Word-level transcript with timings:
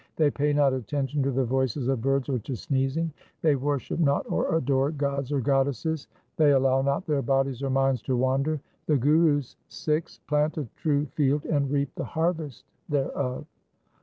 They 0.15 0.31
pay 0.31 0.51
not 0.51 0.73
attention 0.73 1.21
to 1.21 1.29
the 1.29 1.45
voices 1.45 1.87
of 1.87 2.01
birds 2.01 2.27
or 2.27 2.39
to 2.39 2.55
sneezing. 2.55 3.13
They 3.43 3.53
worship 3.55 3.99
not 3.99 4.25
or 4.31 4.55
adore 4.55 4.89
gods 4.89 5.31
or 5.31 5.41
goddesses. 5.41 6.07
They 6.37 6.53
allow 6.53 6.81
not 6.81 7.05
their 7.05 7.21
bodies 7.21 7.61
or 7.61 7.69
minds 7.69 8.01
to 8.09 8.17
wander. 8.17 8.59
The 8.87 8.97
Guru's 8.97 9.57
Sikhs 9.69 10.17
plant 10.27 10.57
a 10.57 10.67
true 10.75 11.05
field 11.05 11.45
and 11.45 11.69
reap 11.69 11.93
the 11.93 12.03
harvest 12.03 12.65
thereof. 12.89 13.45